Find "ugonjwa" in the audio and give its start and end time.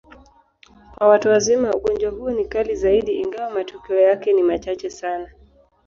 1.73-2.11